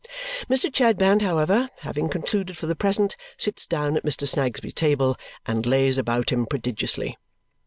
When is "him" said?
6.31-6.47